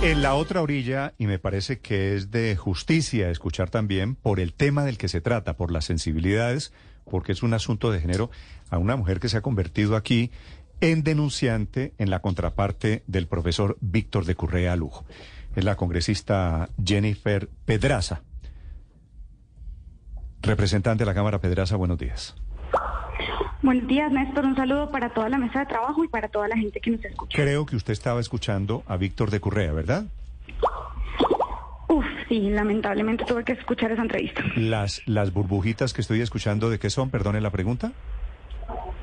En 0.00 0.22
la 0.22 0.34
otra 0.34 0.62
orilla, 0.62 1.14
y 1.18 1.26
me 1.26 1.40
parece 1.40 1.80
que 1.80 2.14
es 2.14 2.30
de 2.30 2.54
justicia 2.54 3.30
escuchar 3.30 3.68
también 3.68 4.14
por 4.14 4.38
el 4.38 4.54
tema 4.54 4.84
del 4.84 4.96
que 4.96 5.08
se 5.08 5.20
trata, 5.20 5.56
por 5.56 5.72
las 5.72 5.86
sensibilidades, 5.86 6.72
porque 7.04 7.32
es 7.32 7.42
un 7.42 7.52
asunto 7.52 7.90
de 7.90 8.00
género, 8.00 8.30
a 8.70 8.78
una 8.78 8.94
mujer 8.94 9.18
que 9.18 9.28
se 9.28 9.38
ha 9.38 9.42
convertido 9.42 9.96
aquí 9.96 10.30
en 10.80 11.02
denunciante 11.02 11.94
en 11.98 12.10
la 12.10 12.20
contraparte 12.20 13.02
del 13.08 13.26
profesor 13.26 13.76
Víctor 13.80 14.24
de 14.24 14.36
Currea 14.36 14.76
Lujo. 14.76 15.04
Es 15.56 15.64
la 15.64 15.74
congresista 15.74 16.70
Jennifer 16.82 17.48
Pedraza. 17.64 18.22
Representante 20.42 21.02
de 21.02 21.06
la 21.06 21.14
Cámara 21.14 21.40
Pedraza, 21.40 21.74
buenos 21.74 21.98
días. 21.98 22.36
Buenos 23.62 23.86
días, 23.88 24.10
Néstor. 24.12 24.44
Un 24.44 24.54
saludo 24.56 24.90
para 24.90 25.10
toda 25.10 25.28
la 25.28 25.38
mesa 25.38 25.60
de 25.60 25.66
trabajo 25.66 26.04
y 26.04 26.08
para 26.08 26.28
toda 26.28 26.48
la 26.48 26.56
gente 26.56 26.80
que 26.80 26.90
nos 26.90 27.04
escucha. 27.04 27.36
Creo 27.42 27.66
que 27.66 27.76
usted 27.76 27.92
estaba 27.92 28.20
escuchando 28.20 28.82
a 28.86 28.96
Víctor 28.96 29.30
de 29.30 29.40
Currea, 29.40 29.72
¿verdad? 29.72 30.04
Uf, 31.88 32.04
sí, 32.28 32.50
lamentablemente 32.50 33.24
tuve 33.24 33.44
que 33.44 33.52
escuchar 33.52 33.90
esa 33.90 34.02
entrevista. 34.02 34.42
Las, 34.56 35.02
las 35.06 35.32
burbujitas 35.32 35.92
que 35.92 36.02
estoy 36.02 36.20
escuchando, 36.20 36.70
¿de 36.70 36.78
qué 36.78 36.90
son? 36.90 37.10
Perdone 37.10 37.40
la 37.40 37.50
pregunta. 37.50 37.92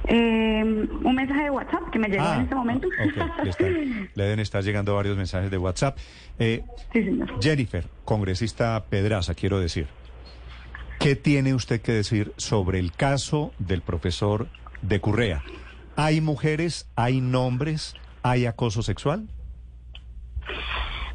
Eh, 0.07 0.63
un 0.63 1.15
mensaje 1.15 1.43
de 1.43 1.49
WhatsApp 1.49 1.89
que 1.91 1.97
me 1.99 2.07
llegó 2.07 2.23
Ah, 2.23 2.35
en 2.35 2.41
este 2.43 2.55
momento. 2.55 2.87
ok, 2.87 3.43
le, 3.43 3.49
está- 3.49 3.65
le 4.13 4.23
deben 4.23 4.39
estar 4.39 4.63
llegando 4.63 4.95
varios 4.95 5.17
mensajes 5.17 5.49
de 5.49 5.57
WhatsApp. 5.57 5.97
Eh, 6.39 6.63
sí, 6.93 7.03
señor. 7.03 7.41
Jennifer, 7.41 7.85
congresista 8.05 8.83
Pedraza, 8.87 9.33
quiero 9.33 9.59
decir, 9.59 9.87
¿qué 11.05 11.15
tiene 11.15 11.53
usted 11.53 11.81
que 11.81 11.91
decir 11.91 12.33
sobre 12.35 12.79
el 12.79 12.91
caso 12.91 13.51
del 13.59 13.83
profesor 13.83 14.47
de 14.81 14.99
Currea? 14.99 15.43
¿Hay 15.95 16.19
mujeres, 16.19 16.89
hay 16.95 17.21
nombres, 17.21 17.93
hay 18.23 18.47
acoso 18.47 18.81
sexual? 18.81 19.27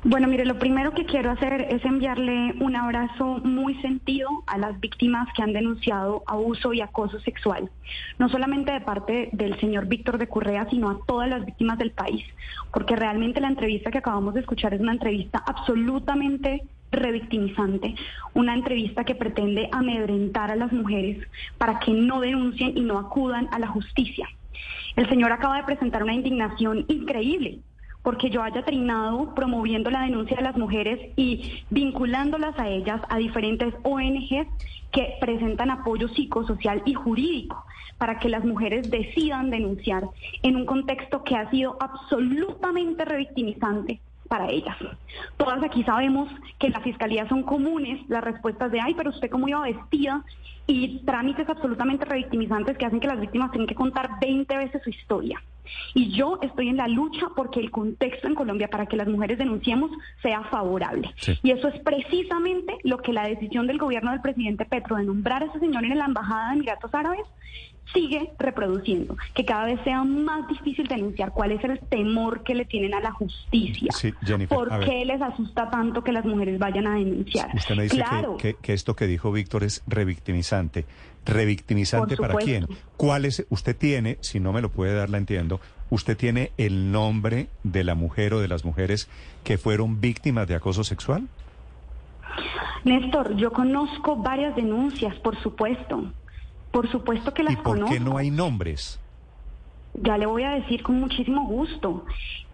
Bueno, 0.05 0.29
mire, 0.29 0.45
lo 0.45 0.61
primero 0.61 0.93
que 0.95 1.07
quiero 1.07 1.33
hacer 1.33 1.63
es 1.63 1.85
enviarle 1.85 2.55
un 2.61 2.77
abrazo 2.77 3.41
muy 3.43 3.83
sentido 3.83 4.29
a 4.47 4.59
las 4.59 4.79
víctimas 4.79 5.27
que 5.35 5.43
han 5.43 5.53
denunciado 5.53 6.23
abuso 6.25 6.73
y 6.73 6.83
acoso 6.83 7.19
sexual, 7.19 7.69
no 8.17 8.29
solamente 8.29 8.71
de 8.71 8.83
parte 8.83 9.31
del 9.33 9.59
señor 9.59 9.87
Víctor 9.87 10.19
de 10.19 10.29
Currea, 10.29 10.69
sino 10.71 10.89
a 10.89 11.01
todas 11.05 11.29
las 11.29 11.45
víctimas 11.45 11.79
del 11.79 11.91
país, 11.91 12.25
porque 12.73 12.95
realmente 12.95 13.41
la 13.41 13.49
entrevista 13.49 13.91
que 13.91 13.99
acabamos 13.99 14.35
de 14.35 14.41
escuchar 14.41 14.73
es 14.73 14.81
una 14.81 14.93
entrevista 14.93 15.43
absolutamente 15.45 16.63
revictimizante, 16.91 17.95
una 18.35 18.55
entrevista 18.55 19.05
que 19.05 19.15
pretende 19.15 19.69
amedrentar 19.73 20.51
a 20.51 20.57
las 20.57 20.73
mujeres 20.73 21.27
para 21.59 21.79
que 21.79 21.93
no 21.93 22.21
denuncien 22.21 22.77
y 22.77 22.81
no 22.81 22.99
acudan 22.99 23.49
a 23.53 23.59
la 23.59 23.69
justicia. 23.69 24.29
El 24.97 25.09
señor 25.09 25.33
acaba 25.33 25.57
de 25.57 25.65
presentar 25.65 26.03
una 26.03 26.15
indignación 26.15 26.85
increíble 26.89 27.61
porque 28.03 28.31
yo 28.31 28.43
haya 28.43 28.63
terminado 28.65 29.35
promoviendo 29.35 29.91
la 29.91 30.03
denuncia 30.03 30.37
de 30.37 30.43
las 30.43 30.57
mujeres 30.57 31.13
y 31.17 31.65
vinculándolas 31.71 32.59
a 32.59 32.69
ellas 32.69 33.01
a 33.09 33.19
diferentes 33.19 33.75
ONGs 33.83 34.49
que 34.91 35.15
presentan 35.21 35.71
apoyo 35.71 36.09
psicosocial 36.09 36.83
y 36.87 36.95
jurídico 36.95 37.65
para 37.99 38.19
que 38.19 38.31
las 38.31 38.45
mujeres 38.45 38.91
decidan 38.91 39.51
denunciar 39.51 40.05
en 40.43 40.57
un 40.57 40.65
contexto 40.65 41.23
que 41.23 41.37
ha 41.37 41.51
sido 41.51 41.77
absolutamente 41.81 43.05
revictimizante 43.05 44.01
para 44.31 44.49
ellas. 44.49 44.77
Todas 45.37 45.61
aquí 45.65 45.83
sabemos 45.83 46.31
que 46.61 46.69
en 46.69 46.73
la 46.73 46.81
fiscalía 46.81 47.29
son 47.29 47.43
comunes 47.43 47.99
las 48.09 48.23
respuestas 48.23 48.71
de, 48.71 48.81
ay, 48.81 48.95
pero 48.95 49.11
usted 49.11 49.29
cómo 49.29 49.49
iba 49.49 49.61
vestida 49.63 50.25
y 50.69 51.01
trámites 51.01 51.49
absolutamente 51.49 52.05
revictimizantes 52.05 52.79
que 52.79 52.87
hacen 52.87 53.01
que 53.01 53.09
las 53.09 53.21
víctimas 53.21 53.51
tengan 53.51 53.67
que 53.67 53.75
contar 53.75 54.21
20 54.21 54.57
veces 54.57 54.81
su 54.85 54.91
historia. 54.91 55.43
Y 55.95 56.13
yo 56.13 56.39
estoy 56.43 56.69
en 56.69 56.77
la 56.77 56.87
lucha 56.87 57.27
porque 57.35 57.59
el 57.59 57.73
contexto 57.73 58.29
en 58.29 58.37
Colombia 58.37 58.69
para 58.69 58.87
que 58.87 58.97
las 58.97 59.09
mujeres 59.09 59.37
denunciemos 59.37 59.91
sea 60.23 60.45
favorable. 60.45 61.13
Sí. 61.17 61.37
Y 61.43 61.51
eso 61.51 61.67
es 61.67 61.81
precisamente 61.81 62.77
lo 62.85 62.99
que 62.99 63.13
la 63.13 63.25
decisión 63.25 63.67
del 63.67 63.79
gobierno 63.79 64.13
del 64.13 64.21
presidente 64.21 64.65
Petro 64.65 64.97
de 64.97 65.05
nombrar 65.05 65.43
a 65.43 65.47
ese 65.47 65.59
señor 65.59 65.85
en 65.85 65.99
la 65.99 66.05
Embajada 66.05 66.51
de 66.51 66.55
Emiratos 66.55 66.95
Árabes 66.95 67.27
sigue 67.93 68.31
reproduciendo, 68.39 69.17
que 69.35 69.45
cada 69.45 69.65
vez 69.67 69.81
sea 69.85 70.05
más 70.05 70.47
difícil 70.49 70.87
denunciar 70.87 71.33
cuál 71.33 71.53
es 71.53 71.65
el 71.65 71.79
temor 71.81 72.43
que 72.45 72.55
le 72.55 72.65
tienen 72.65 72.95
a 72.95 73.01
la 73.01 73.11
justicia. 73.13 73.91
Sí, 73.93 74.13
Jennifer, 74.25 74.57
¿Por 74.57 74.81
qué 74.81 75.05
les 75.05 75.21
asusta 75.21 75.71
tanto 75.71 76.03
que 76.05 76.13
las 76.13 76.25
mujeres 76.25 76.59
vayan 76.59 76.87
a 76.87 76.95
denunciar? 76.95 77.51
Usted 77.55 77.75
me 77.77 77.83
dice 77.85 77.97
que- 77.97 78.03
claro, 78.03 78.37
que, 78.37 78.55
que 78.55 78.73
esto 78.73 78.95
que 78.95 79.07
dijo 79.07 79.33
Víctor 79.33 79.65
es 79.65 79.83
revictimizante. 79.87 80.87
¿Revictimizante 81.27 82.17
para 82.17 82.35
quién? 82.37 82.63
supuesto. 82.63 82.85
¿Cuál 82.97 83.25
es? 83.27 83.45
Usted 83.51 83.77
tiene, 83.77 84.19
si 84.21 84.41
no 84.41 84.53
me 84.53 84.63
lo 84.63 84.71
puede 84.71 84.95
dar, 84.95 85.11
la 85.11 85.19
entiendo, 85.19 85.61
usted 85.91 86.17
tiene 86.17 86.53
el 86.57 86.93
nombre 86.93 87.49
de 87.63 87.85
la 87.85 87.95
mujer 87.95 88.35
o 88.35 88.41
de 88.41 88.49
las 88.49 88.65
mujeres 88.65 89.09
que 89.45 89.59
fueron 89.59 90.01
víctimas 90.01 90.49
de 90.49 90.55
acoso 90.55 90.83
sexual. 90.85 91.29
Néstor, 92.85 93.37
yo 93.37 93.53
conozco 93.53 94.17
varias 94.17 94.57
denuncias, 94.57 95.15
por 95.17 95.37
supuesto. 95.43 96.05
Por 96.71 96.91
supuesto 96.91 97.35
que 97.35 97.43
las 97.43 97.55
¿Y 97.55 97.57
por 97.57 97.65
conozco. 97.65 97.93
qué 97.95 98.01
no 98.01 98.17
hay 98.17 98.31
nombres? 98.31 99.01
Ya 99.95 100.17
le 100.19 100.27
voy 100.27 100.45
a 100.45 100.51
decir 100.53 100.83
con 100.83 101.01
muchísimo 101.01 101.47
gusto. 101.47 102.05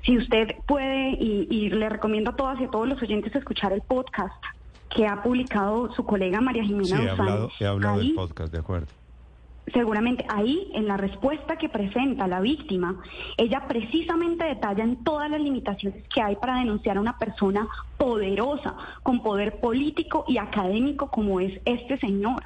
Si 0.04 0.16
usted 0.16 0.56
puede, 0.66 1.10
y, 1.10 1.47
y 1.50 1.69
le 1.71 1.88
recomiendo 1.88 2.31
a 2.31 2.37
todas 2.37 2.60
y 2.60 2.65
a 2.65 2.71
todos 2.71 2.88
los 2.88 3.00
oyentes 3.03 3.34
escuchar 3.34 3.72
el 3.72 3.82
podcast 3.82 4.43
que 4.88 5.06
ha 5.06 5.22
publicado 5.22 5.93
su 5.94 6.04
colega 6.04 6.41
María 6.41 6.65
Jimena 6.65 6.84
Sí, 6.84 6.94
he 6.94 7.10
hablado, 7.10 7.50
he 7.60 7.66
hablado 7.66 8.00
Ahí, 8.00 8.06
del 8.06 8.15
podcast, 8.15 8.53
de 8.53 8.59
acuerdo. 8.59 8.87
Seguramente 9.75 10.25
ahí, 10.28 10.71
en 10.75 10.87
la 10.87 10.97
respuesta 10.97 11.56
que 11.56 11.69
presenta 11.69 12.28
la 12.28 12.41
víctima, 12.41 13.03
ella 13.37 13.65
precisamente 13.66 14.44
detalla 14.44 14.84
en 14.84 15.03
todas 15.03 15.28
las 15.28 15.41
limitaciones 15.41 16.04
que 16.09 16.22
hay 16.22 16.37
para 16.37 16.60
denunciar 16.60 16.98
a 16.98 17.00
una 17.00 17.19
persona 17.19 17.66
poderosa, 17.98 18.77
con 19.03 19.22
poder 19.25 19.59
político 19.60 20.25
y 20.28 20.38
académico 20.38 21.10
como 21.10 21.41
es 21.41 21.60
este 21.65 21.98
señor. 21.98 22.44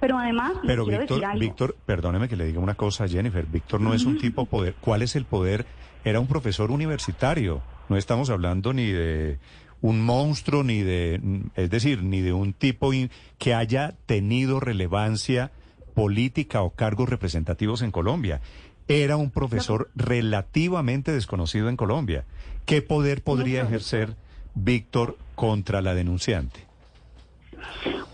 Pero 0.00 0.18
además, 0.18 0.52
Pero 0.66 0.84
Víctor, 0.84 1.08
decir 1.08 1.24
algo. 1.24 1.40
Víctor, 1.40 1.76
perdóneme 1.86 2.28
que 2.28 2.36
le 2.36 2.44
diga 2.46 2.60
una 2.60 2.74
cosa, 2.74 3.06
Jennifer. 3.08 3.46
Víctor 3.46 3.80
no 3.80 3.94
es 3.94 4.04
un 4.04 4.18
tipo 4.18 4.46
poder. 4.46 4.74
¿Cuál 4.80 5.02
es 5.02 5.16
el 5.16 5.24
poder? 5.24 5.66
Era 6.04 6.20
un 6.20 6.26
profesor 6.26 6.70
universitario. 6.70 7.62
No 7.88 7.96
estamos 7.96 8.30
hablando 8.30 8.72
ni 8.72 8.86
de 8.86 9.38
un 9.82 10.00
monstruo, 10.00 10.64
ni 10.64 10.82
de, 10.82 11.20
es 11.54 11.70
decir, 11.70 12.02
ni 12.02 12.20
de 12.20 12.32
un 12.32 12.52
tipo 12.52 12.92
in- 12.92 13.10
que 13.38 13.54
haya 13.54 13.94
tenido 14.06 14.58
relevancia 14.60 15.50
política 15.94 16.62
o 16.62 16.70
cargos 16.70 17.08
representativos 17.08 17.82
en 17.82 17.90
Colombia. 17.90 18.40
Era 18.88 19.16
un 19.16 19.30
profesor 19.30 19.90
relativamente 19.94 21.12
desconocido 21.12 21.68
en 21.68 21.76
Colombia. 21.76 22.24
¿Qué 22.66 22.82
poder 22.82 23.22
podría 23.22 23.62
No, 23.62 23.68
ejercer 23.68 24.14
Víctor 24.54 25.16
contra 25.34 25.80
la 25.82 25.94
denunciante? 25.94 26.65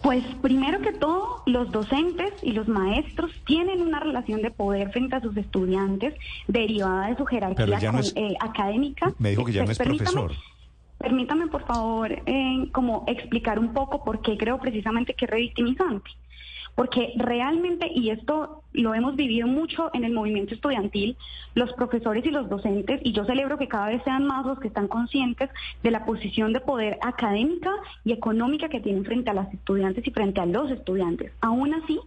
Pues 0.02 0.24
primero 0.42 0.80
que 0.80 0.92
todo, 0.92 1.42
los 1.46 1.70
docentes 1.70 2.32
y 2.42 2.52
los 2.52 2.66
maestros 2.68 3.30
tienen 3.46 3.80
una 3.80 4.00
relación 4.00 4.42
de 4.42 4.50
poder 4.50 4.90
frente 4.90 5.16
a 5.16 5.20
sus 5.20 5.36
estudiantes 5.36 6.14
derivada 6.48 7.08
de 7.08 7.16
su 7.16 7.24
jerarquía 7.24 7.92
no 7.92 7.98
es- 8.00 8.12
eh, 8.16 8.34
académica. 8.40 9.12
Me 9.18 9.30
dijo 9.30 9.44
que 9.44 9.52
ya 9.52 9.64
no 9.64 9.70
es 9.70 9.78
Permítame- 9.78 10.12
profesor. 10.12 10.32
Permítame, 10.98 11.46
por 11.48 11.64
favor, 11.66 12.12
eh, 12.26 12.68
como 12.72 13.04
explicar 13.08 13.58
un 13.58 13.72
poco 13.72 14.04
por 14.04 14.22
qué 14.22 14.36
creo 14.36 14.58
precisamente 14.60 15.14
que 15.14 15.24
es 15.24 15.30
revictimizante. 15.30 16.10
Porque 16.74 17.12
realmente, 17.16 17.90
y 17.94 18.10
esto 18.10 18.62
lo 18.72 18.94
hemos 18.94 19.14
vivido 19.16 19.46
mucho 19.46 19.90
en 19.92 20.04
el 20.04 20.12
movimiento 20.12 20.54
estudiantil, 20.54 21.16
los 21.54 21.72
profesores 21.74 22.24
y 22.24 22.30
los 22.30 22.48
docentes, 22.48 23.00
y 23.04 23.12
yo 23.12 23.24
celebro 23.24 23.58
que 23.58 23.68
cada 23.68 23.88
vez 23.88 24.02
sean 24.04 24.26
más 24.26 24.46
los 24.46 24.58
que 24.58 24.68
están 24.68 24.88
conscientes 24.88 25.50
de 25.82 25.90
la 25.90 26.06
posición 26.06 26.52
de 26.52 26.60
poder 26.60 26.98
académica 27.02 27.70
y 28.04 28.12
económica 28.12 28.68
que 28.68 28.80
tienen 28.80 29.04
frente 29.04 29.30
a 29.30 29.34
las 29.34 29.52
estudiantes 29.52 30.06
y 30.06 30.10
frente 30.10 30.40
a 30.40 30.46
los 30.46 30.70
estudiantes. 30.70 31.32
Aún 31.40 31.74
así, 31.74 32.00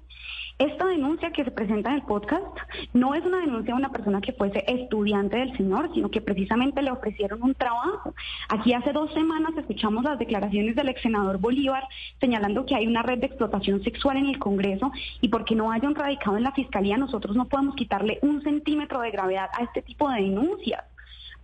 esta 0.58 0.86
denuncia 0.86 1.32
que 1.32 1.44
se 1.44 1.52
presenta 1.52 1.90
en 1.90 1.96
el 1.98 2.02
podcast 2.04 2.46
no 2.94 3.14
es 3.14 3.26
una 3.26 3.42
denuncia 3.42 3.74
de 3.74 3.80
una 3.80 3.92
persona 3.92 4.22
que 4.22 4.32
fuese 4.32 4.64
estudiante 4.68 5.36
del 5.36 5.56
señor, 5.58 5.94
sino 5.94 6.10
que 6.10 6.22
precisamente 6.22 6.82
le 6.82 6.92
ofrecieron 6.92 7.44
un 7.44 7.54
trabajo. 7.56 8.16
Aquí 8.48 8.74
hace 8.74 8.94
dos 8.94 9.14
semanas 9.14 9.52
escuchamos 9.58 10.06
las 10.06 10.18
declaraciones 10.18 10.76
del 10.78 10.90
ex 10.90 11.02
senador 11.02 11.40
Bolívar 11.40 11.84
señalando 12.22 12.66
que 12.66 12.76
hay 12.76 12.88
una 12.88 13.04
red 13.04 13.20
de 13.20 13.28
explotación 13.28 13.84
sexual 13.84 14.16
en 14.18 14.28
el 14.28 14.40
Congreso 14.40 14.92
y 15.20 15.28
porque 15.28 15.56
no 15.56 15.72
haya 15.72 15.90
un 15.90 15.96
radicado 15.96 16.38
en 16.38 16.44
la 16.44 16.54
Fiscalía, 16.54 16.96
nosotros 16.96 17.36
no 17.36 17.46
podemos 17.46 17.76
quitarle 17.76 18.20
un 18.22 18.42
centímetro 18.42 19.02
de 19.02 19.12
gravedad 19.12 19.50
a 19.58 19.64
este 19.64 19.82
tipo 19.82 20.10
de 20.10 20.22
denuncias. 20.22 20.84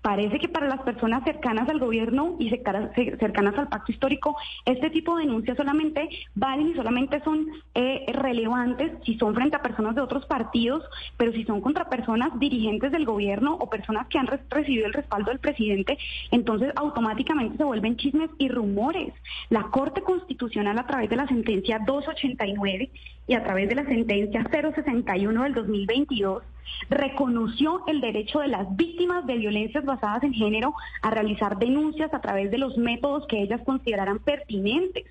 Parece 0.02 0.40
que 0.40 0.50
para 0.50 0.68
las 0.68 0.82
personas 0.82 1.24
cercanas 1.24 1.70
al 1.70 1.80
gobierno 1.80 2.36
y 2.40 2.50
cercanas, 2.50 3.58
al 3.58 3.70
pacto 3.70 3.92
histórico, 3.92 4.36
este 4.66 4.90
tipo 4.90 5.16
de 5.16 5.26
denuncias 5.26 5.56
solamente 5.58 6.10
valen 6.34 6.70
y 6.70 6.74
solamente 6.74 7.22
son 7.24 7.48
eh, 7.76 8.06
relevantes 8.12 8.94
si 9.06 9.16
son 9.20 9.36
frente 9.36 9.58
a 9.58 9.62
personas 9.62 9.94
de 9.94 10.02
otros 10.02 10.26
partidos, 10.26 10.84
pero 11.18 11.32
si 11.34 11.44
son 11.44 11.62
contra 11.62 11.88
personas 11.88 12.38
dirigentes 12.40 12.92
del 12.92 13.06
gobierno 13.06 13.56
o 13.60 13.70
personas 13.70 14.08
que 14.08 14.18
han 14.18 14.26
re- 14.26 14.40
recibido 14.50 14.88
el 14.88 14.94
respaldo 14.94 15.30
del 15.30 15.40
presidente, 15.40 16.00
entonces 16.32 16.74
automáticamente 16.76 17.58
se 17.58 17.64
vuelven 17.64 17.96
chismes 17.98 18.32
y 18.40 18.50
rumores. 18.50 19.14
La 19.50 19.64
Corte 19.70 20.02
Constitucional 20.02 20.80
a 20.80 20.88
través 20.88 21.12
de 21.12 21.16
la 21.16 21.28
sentencia 21.28 21.78
289 21.86 22.90
y 23.32 23.34
a 23.34 23.44
través 23.46 23.70
de 23.70 23.76
la 23.76 23.86
sentencia 23.86 24.46
061 24.52 25.44
del 25.44 25.54
2022 25.54 26.44
reconoció 26.90 27.82
el 27.88 28.02
derecho 28.02 28.40
de 28.42 28.50
las 28.50 28.76
víctimas 28.76 29.26
de 29.26 29.38
violencias 29.38 29.86
basadas 29.86 30.24
en 30.24 30.34
género 30.34 30.74
a 31.02 31.12
realizar 31.12 31.58
denuncias 31.58 32.14
a 32.14 32.20
través 32.20 32.52
de 32.52 32.58
los 32.58 32.78
métodos 32.78 33.26
que 33.28 33.42
ellas 33.42 33.62
consideraran 33.66 34.20
pertinentes. 34.20 35.06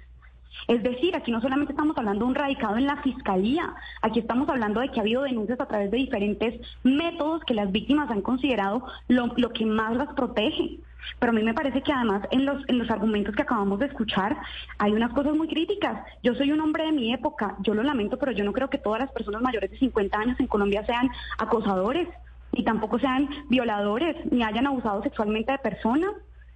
Es 0.69 0.83
decir, 0.83 1.17
aquí 1.17 1.33
no 1.33 1.41
solamente 1.41 1.73
estamos 1.73 1.97
hablando 1.97 2.27
de 2.27 2.29
un 2.29 2.35
radicado 2.35 2.77
en 2.77 2.85
la 2.85 3.01
fiscalía, 3.03 3.75
aquí 4.03 4.19
estamos 4.19 4.51
hablando 4.51 4.81
de 4.81 4.91
que 4.91 5.01
ha 5.01 5.03
habido 5.03 5.23
denuncias 5.23 5.59
a 5.59 5.67
través 5.67 5.91
de 5.91 5.97
diferentes 5.97 6.61
métodos 6.83 7.43
que 7.45 7.55
las 7.55 7.73
víctimas 7.73 8.11
han 8.11 8.21
considerado 8.21 8.85
lo, 9.09 9.29
lo 9.39 9.51
que 9.55 9.65
más 9.65 9.97
las 9.97 10.13
protege. 10.13 10.79
Pero 11.19 11.31
a 11.31 11.35
mí 11.35 11.43
me 11.43 11.55
parece 11.55 11.83
que 11.83 11.93
además 11.93 12.23
en 12.31 12.45
los, 12.45 12.69
en 12.69 12.79
los 12.79 12.91
argumentos 12.91 13.35
que 13.35 13.43
acabamos 13.43 13.79
de 13.79 13.87
escuchar 13.87 14.37
hay 14.79 14.93
unas 14.93 15.13
cosas 15.13 15.35
muy 15.35 15.49
críticas. 15.49 16.05
Yo 16.23 16.35
soy 16.35 16.53
un 16.53 16.61
hombre 16.61 16.85
de 16.85 16.93
mi 16.93 17.13
época, 17.13 17.57
yo 17.61 17.75
lo 17.75 17.83
lamento, 17.83 18.19
pero 18.19 18.33
yo 18.33 18.45
no 18.45 18.53
creo 18.53 18.71
que 18.71 18.79
todas 18.79 19.01
las 19.01 19.13
personas 19.13 19.43
mayores 19.43 19.71
de 19.71 19.79
50 19.79 20.19
años 20.19 20.41
en 20.41 20.47
Colombia 20.47 20.85
sean 20.87 21.11
acosadores, 21.39 22.09
ni 22.53 22.65
tampoco 22.65 22.99
sean 22.99 23.29
violadores, 23.49 24.17
ni 24.31 24.43
hayan 24.43 24.67
abusado 24.67 25.03
sexualmente 25.03 25.53
de 25.53 25.59
personas. 25.59 26.11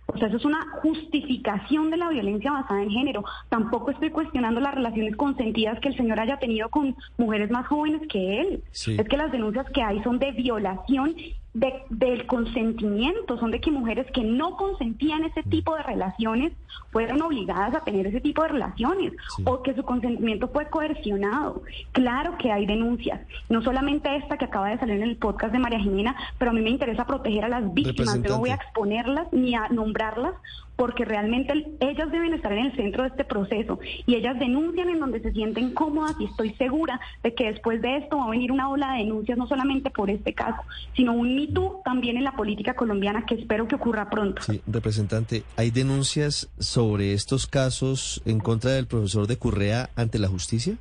O 0.06 0.19
sea, 0.19 0.29
eso 0.29 0.37
es 0.37 0.44
una 0.44 0.61
justificación 0.82 1.91
de 1.91 1.96
la 1.96 2.08
violencia 2.11 2.52
basada 2.52 2.82
en 2.82 2.91
género. 2.91 3.25
Tampoco 3.49 3.91
estoy 3.91 4.11
cuestionando 4.11 4.61
las 4.61 4.75
relaciones 4.75 5.17
consentidas 5.17 5.81
que 5.81 5.88
el 5.88 5.96
señor 5.96 6.20
haya 6.20 6.38
tenido 6.38 6.69
con 6.69 6.94
mujeres 7.17 7.50
más 7.50 7.67
jóvenes 7.67 8.02
que 8.08 8.41
él. 8.41 8.62
Es 8.73 9.08
que 9.08 9.17
las 9.17 9.32
denuncias 9.32 9.67
que 9.70 9.82
hay 9.82 10.02
son 10.02 10.19
de 10.19 10.32
violación 10.32 11.17
del 11.54 12.26
consentimiento, 12.26 13.38
son 13.38 13.52
de 13.52 13.60
que 13.60 13.70
mujeres 13.70 14.06
que 14.12 14.24
no 14.24 14.56
consentían 14.56 15.22
ese 15.22 15.44
tipo 15.44 15.76
de 15.76 15.84
relaciones 15.84 16.52
fueron 16.90 17.22
obligadas 17.22 17.76
a 17.76 17.84
tener 17.84 18.08
ese 18.08 18.20
tipo 18.20 18.42
de 18.42 18.48
relaciones 18.48 19.12
o 19.44 19.62
que 19.62 19.72
su 19.74 19.84
consentimiento 19.84 20.48
fue 20.48 20.68
coercionado. 20.68 21.62
Claro 21.92 22.36
que 22.38 22.50
hay 22.50 22.66
denuncias, 22.66 23.20
no 23.48 23.62
solamente 23.62 24.16
esta 24.16 24.36
que 24.36 24.46
acaba 24.46 24.70
de 24.70 24.78
salir 24.78 24.96
en 24.96 25.04
el 25.04 25.16
podcast 25.16 25.52
de 25.52 25.60
María 25.60 25.78
Jimena, 25.78 26.16
pero 26.38 26.50
a 26.50 26.54
mí 26.54 26.60
me 26.60 26.70
interesa 26.70 27.06
proteger 27.06 27.44
a 27.44 27.48
las 27.48 27.72
víctimas, 27.72 28.18
no 28.18 28.38
voy 28.38 28.50
a 28.50 28.54
exponerlas 28.54 29.32
ni 29.32 29.54
a 29.54 29.68
nombrarlas 29.68 30.34
porque 30.76 31.04
realmente 31.04 31.52
ellas 31.80 32.10
deben 32.10 32.34
estar 32.34 32.52
en 32.52 32.66
el 32.66 32.76
centro 32.76 33.02
de 33.02 33.10
este 33.10 33.24
proceso 33.24 33.78
y 34.06 34.14
ellas 34.14 34.38
denuncian 34.38 34.88
en 34.88 35.00
donde 35.00 35.20
se 35.20 35.32
sienten 35.32 35.72
cómodas 35.72 36.16
y 36.18 36.24
estoy 36.24 36.54
segura 36.54 37.00
de 37.22 37.34
que 37.34 37.52
después 37.52 37.80
de 37.82 37.98
esto 37.98 38.18
va 38.18 38.26
a 38.26 38.30
venir 38.30 38.50
una 38.52 38.68
ola 38.68 38.92
de 38.92 38.98
denuncias 38.98 39.38
no 39.38 39.46
solamente 39.46 39.90
por 39.90 40.10
este 40.10 40.34
caso, 40.34 40.62
sino 40.96 41.12
un 41.12 41.34
mito 41.36 41.80
también 41.84 42.16
en 42.16 42.24
la 42.24 42.32
política 42.36 42.74
colombiana 42.74 43.24
que 43.26 43.34
espero 43.34 43.68
que 43.68 43.76
ocurra 43.76 44.10
pronto. 44.10 44.42
Sí, 44.42 44.60
representante, 44.66 45.44
¿hay 45.56 45.70
denuncias 45.70 46.48
sobre 46.58 47.12
estos 47.12 47.46
casos 47.46 48.22
en 48.24 48.40
contra 48.40 48.72
del 48.72 48.86
profesor 48.86 49.26
de 49.26 49.36
Currea 49.36 49.90
ante 49.96 50.18
la 50.18 50.28
justicia? 50.28 50.76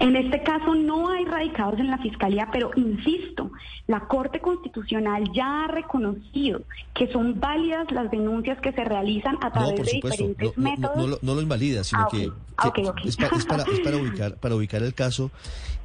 En 0.00 0.16
este 0.16 0.42
caso 0.42 0.74
no 0.74 1.08
hay 1.08 1.24
radicados 1.24 1.78
en 1.78 1.90
la 1.90 1.98
Fiscalía, 1.98 2.48
pero 2.52 2.70
insisto, 2.76 3.50
la 3.86 4.00
Corte 4.00 4.40
Constitucional 4.40 5.30
ya 5.32 5.64
ha 5.64 5.68
reconocido 5.68 6.62
que 6.94 7.10
son 7.12 7.40
válidas 7.40 7.90
las 7.90 8.10
denuncias 8.10 8.60
que 8.60 8.72
se 8.72 8.84
realizan 8.84 9.38
a 9.40 9.50
través 9.50 9.84
de 9.84 9.92
diferentes 9.92 10.58
métodos. 10.58 11.22
No, 11.22 11.34
lo, 11.34 11.42
invalida, 11.42 11.84
sino 11.84 12.02
ah, 12.02 12.08
que, 12.10 12.30
Es, 13.04 13.16
para, 13.46 13.64
ubicar, 13.96 14.36
para 14.36 14.54
ubicar 14.54 14.82
el 14.82 14.94
caso 14.94 15.30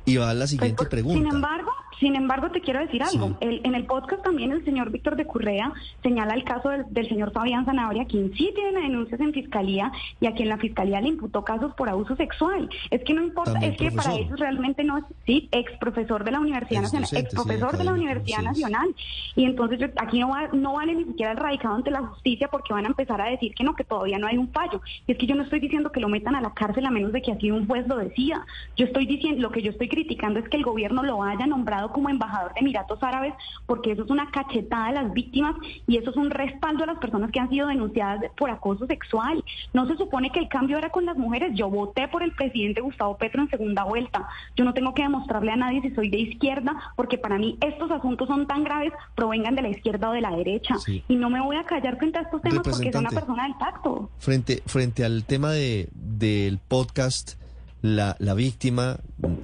y 0.08 0.18
va 0.18 0.30
a 0.30 0.34
la 0.34 0.42
pues, 0.42 0.50
siguiente 0.52 0.78
pues, 0.78 0.90
pregunta. 0.90 1.30
Sin 1.30 1.36
embargo, 1.36 1.67
sin 2.00 2.16
embargo, 2.16 2.52
te 2.52 2.62
quiero 2.62 2.80
decir 2.80 3.02
algo. 3.04 3.38
en 3.42 3.76
el 3.76 3.86
podcast 3.86 4.24
también 4.24 4.52
el 4.52 4.64
señor 4.64 4.92
Víctor 4.92 5.16
de 5.16 5.26
Currea 5.26 5.74
señala 6.04 6.34
el 6.34 6.44
caso 6.44 6.70
del, 6.70 7.08
señor 7.08 7.32
Fabián 7.32 7.66
Zanabria, 7.66 8.06
quien 8.06 8.34
sí 8.34 8.52
tiene 8.54 8.82
denuncias 8.82 9.20
en 9.20 9.34
fiscalía 9.34 9.92
y 10.20 10.28
a 10.28 10.34
quien 10.34 10.50
la 10.50 10.58
fiscalía 10.58 11.02
le 11.02 11.10
imputó 11.10 11.44
casos 11.44 11.74
por 11.76 11.90
abuso 11.90 12.16
sexual. 12.16 12.70
Es 12.92 13.04
que 13.04 13.14
no 13.14 13.24
importa, 13.24 13.60
es 13.60 13.78
que 13.78 13.92
para 13.92 14.16
eso 14.16 14.36
realmente 14.36 14.84
no 14.84 15.00
es, 15.00 15.06
sí, 15.26 15.50
ex 15.52 15.72
profesor 15.80 16.24
de 16.24 16.32
la 16.32 16.40
Universidad 16.40 16.82
Nacional, 16.82 17.10
ex 17.14 17.34
profesor 17.34 17.78
de 17.78 17.84
la 17.84 17.94
Universidad 17.94 18.42
Nacional. 18.42 18.88
Y 19.36 19.46
entonces 19.46 19.92
aquí 19.98 20.20
no, 20.20 20.34
no 20.54 20.74
vale 20.74 20.96
ni 20.96 21.06
siquiera 21.06 21.32
el 21.32 21.38
radicado 21.38 21.76
ante 21.76 21.92
la 21.92 22.02
justicia 22.02 22.48
porque 22.50 22.74
van 22.74 22.86
a 22.86 22.90
empezar 22.90 23.22
a 23.22 23.30
decir 23.30 23.54
que 23.54 23.64
no, 23.64 23.76
que 23.76 23.84
todavía 23.84 24.20
no 24.20 24.28
hay 24.28 24.38
un 24.38 24.50
fallo. 24.52 24.82
Y 25.08 25.14
es 25.14 25.18
que 25.18 25.26
yo 25.26 25.36
no 25.36 25.44
estoy 25.44 25.60
diciendo 25.60 25.92
que 25.92 26.00
lo 26.00 26.10
metan 26.10 26.36
a 26.36 26.42
la 26.42 26.54
cárcel 26.54 26.86
a 26.86 26.92
menos 26.92 27.12
de 27.12 27.22
que 27.22 27.32
así 27.32 27.50
un 27.52 27.68
juez 27.68 27.88
lo 27.88 27.98
decida. 27.98 28.46
Yo 28.76 28.86
estoy 28.86 29.06
diciendo, 29.06 29.42
lo 29.42 29.52
que 29.52 29.62
yo 29.62 29.72
estoy 29.72 29.90
criticando 29.90 30.40
es 30.40 30.50
que 30.50 30.58
el 30.58 30.64
gobierno 30.64 31.04
lo 31.04 31.24
haya 31.24 31.48
nombrado 31.48 31.87
como 31.92 32.10
embajador 32.10 32.54
de 32.54 32.62
Emiratos 32.62 33.02
Árabes, 33.02 33.34
porque 33.66 33.92
eso 33.92 34.04
es 34.04 34.10
una 34.10 34.30
cachetada 34.32 34.88
de 34.88 34.94
las 34.94 35.14
víctimas 35.14 35.56
y 35.88 35.98
eso 35.98 36.12
es 36.12 36.16
un 36.16 36.30
respaldo 36.30 36.84
a 36.84 36.88
las 36.88 36.98
personas 36.98 37.32
que 37.32 37.40
han 37.40 37.50
sido 37.50 37.68
denunciadas 37.68 38.22
por 38.38 38.50
acoso 38.50 38.86
sexual. 38.88 39.44
No 39.74 39.88
se 39.88 39.98
supone 39.98 40.32
que 40.32 40.40
el 40.40 40.50
cambio 40.50 40.78
era 40.78 40.90
con 40.90 41.06
las 41.06 41.18
mujeres. 41.18 41.52
Yo 41.56 41.70
voté 41.70 42.08
por 42.08 42.24
el 42.24 42.34
presidente 42.34 42.82
Gustavo 42.82 43.18
Petro 43.18 43.42
en 43.42 43.50
segunda 43.50 43.84
vuelta. 43.84 44.28
Yo 44.56 44.66
no 44.66 44.74
tengo 44.74 44.94
que 44.94 45.04
demostrarle 45.04 45.52
a 45.52 45.56
nadie 45.56 45.82
si 45.82 45.92
soy 45.92 46.10
de 46.10 46.20
izquierda, 46.20 46.94
porque 46.96 47.18
para 47.18 47.38
mí 47.38 47.58
estos 47.62 47.92
asuntos 47.92 48.28
son 48.28 48.48
tan 48.48 48.64
graves, 48.64 48.94
provengan 49.16 49.56
de 49.56 49.62
la 49.62 49.70
izquierda 49.70 50.10
o 50.10 50.14
de 50.14 50.22
la 50.22 50.32
derecha. 50.32 50.76
Y 51.08 51.16
no 51.16 51.30
me 51.30 51.42
voy 51.42 51.56
a 51.56 51.66
callar 51.66 51.98
frente 51.98 52.20
a 52.20 52.22
estos 52.22 52.42
temas 52.42 52.62
porque 52.64 52.92
soy 52.92 53.00
una 53.00 53.10
persona 53.10 53.44
del 53.44 53.56
pacto. 53.56 54.10
Frente, 54.20 54.62
frente 54.66 55.04
al 55.06 55.24
tema 55.26 55.52
de, 55.52 55.90
del 55.94 56.60
podcast 56.60 57.38
la, 57.82 58.16
la 58.20 58.34
víctima 58.34 59.00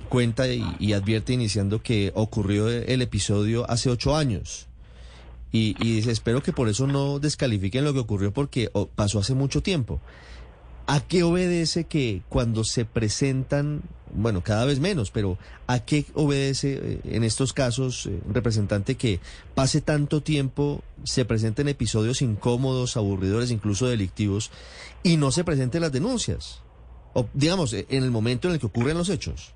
cuenta 0.10 0.48
y, 0.48 0.94
advierte 0.94 1.34
iniciando 1.34 1.82
que 1.82 2.12
ocurrió 2.16 2.70
el 2.70 3.02
episodio 3.02 3.70
hace 3.70 3.90
ocho 3.90 4.16
años. 4.16 4.68
Y, 5.52 5.76
y, 5.80 5.98
dice, 5.98 6.12
espero 6.12 6.42
que 6.42 6.52
por 6.52 6.68
eso 6.68 6.88
no 6.88 7.20
descalifiquen 7.20 7.84
lo 7.84 7.94
que 7.94 8.00
ocurrió 8.00 8.34
porque 8.34 8.72
pasó 8.96 9.20
hace 9.20 9.36
mucho 9.36 9.62
tiempo. 9.62 10.00
¿A 10.86 11.00
qué 11.00 11.24
obedece 11.24 11.86
que 11.86 12.24
cuando 12.28 12.66
se 12.66 12.84
presentan, 12.84 13.84
bueno, 14.14 14.44
cada 14.44 14.66
vez 14.66 14.82
menos, 14.82 15.12
pero 15.12 15.38
a 15.66 15.80
qué 15.80 16.06
obedece 16.14 16.74
eh, 16.74 17.00
en 17.06 17.24
estos 17.24 17.54
casos, 17.54 18.08
eh, 18.08 18.20
representante, 18.30 18.96
que 18.96 19.22
pase 19.56 19.80
tanto 19.80 20.22
tiempo, 20.22 20.84
se 21.06 21.24
presenten 21.24 21.70
episodios 21.70 22.22
incómodos, 22.22 22.98
aburridores, 22.98 23.50
incluso 23.52 23.88
delictivos, 23.88 24.52
y 25.04 25.16
no 25.16 25.32
se 25.32 25.46
presenten 25.46 25.82
las 25.82 25.94
denuncias? 25.94 26.63
O, 27.14 27.28
digamos, 27.34 27.74
en 27.74 28.04
el 28.04 28.12
momento 28.12 28.48
en 28.48 28.56
el 28.56 28.60
que 28.60 28.66
ocurren 28.66 28.98
los 28.98 29.10
hechos? 29.10 29.54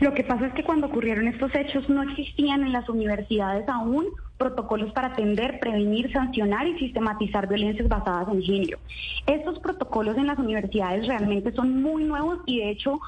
Lo 0.00 0.14
que 0.14 0.22
pasa 0.22 0.46
es 0.46 0.52
que 0.54 0.62
cuando 0.62 0.86
ocurrieron 0.86 1.26
estos 1.26 1.52
hechos 1.54 1.88
no 1.88 2.02
existían 2.02 2.62
en 2.62 2.72
las 2.72 2.88
universidades 2.88 3.68
aún 3.68 4.06
protocolos 4.36 4.92
para 4.92 5.08
atender, 5.08 5.58
prevenir, 5.58 6.12
sancionar 6.12 6.68
y 6.68 6.78
sistematizar 6.78 7.48
violencias 7.48 7.88
basadas 7.88 8.28
en 8.32 8.42
género. 8.42 8.78
Estos 9.26 9.58
protocolos 9.58 10.16
en 10.16 10.28
las 10.28 10.38
universidades 10.38 11.08
realmente 11.08 11.52
son 11.52 11.82
muy 11.82 12.04
nuevos 12.04 12.38
y 12.46 12.58
de 12.58 12.70
hecho 12.70 13.00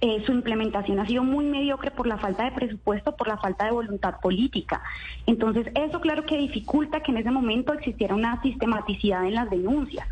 eh, 0.00 0.20
su 0.26 0.32
implementación 0.32 0.98
ha 0.98 1.06
sido 1.06 1.22
muy 1.22 1.44
mediocre 1.44 1.92
por 1.92 2.08
la 2.08 2.18
falta 2.18 2.44
de 2.44 2.50
presupuesto, 2.50 3.14
por 3.14 3.28
la 3.28 3.36
falta 3.36 3.66
de 3.66 3.70
voluntad 3.70 4.18
política. 4.20 4.82
Entonces, 5.26 5.68
eso 5.76 6.00
claro 6.00 6.26
que 6.26 6.36
dificulta 6.36 7.00
que 7.04 7.12
en 7.12 7.18
ese 7.18 7.30
momento 7.30 7.72
existiera 7.72 8.16
una 8.16 8.42
sistematicidad 8.42 9.24
en 9.24 9.34
las 9.34 9.48
denuncias. 9.48 10.08